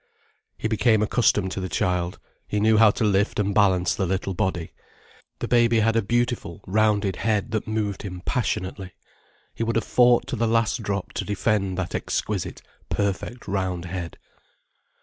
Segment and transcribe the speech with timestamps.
[0.57, 2.17] He became accustomed to the child,
[2.47, 4.71] he knew how to lift and balance the little body.
[5.37, 8.93] The baby had a beautiful, rounded head that moved him passionately.
[9.53, 14.17] He would have fought to the last drop to defend that exquisite, perfect round head.